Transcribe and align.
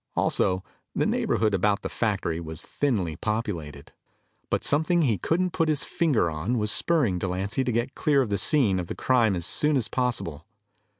Also, 0.15 0.63
the 0.95 1.05
neighborhood 1.05 1.53
about 1.53 1.83
the 1.83 1.87
factory 1.87 2.39
was 2.39 2.63
thinly 2.63 3.15
populated. 3.15 3.91
But 4.49 4.63
something 4.63 5.03
he 5.03 5.19
couldn't 5.19 5.51
put 5.53 5.69
his 5.69 5.83
finger 5.83 6.27
on 6.27 6.57
was 6.57 6.71
spurring 6.71 7.19
Delancy 7.19 7.63
to 7.63 7.71
get 7.71 7.93
clear 7.93 8.23
of 8.23 8.31
the 8.31 8.39
scene 8.39 8.79
of 8.79 8.87
the 8.87 8.95
crime 8.95 9.35
as 9.35 9.45
soon 9.45 9.77
as 9.77 9.87
possible. 9.87 10.47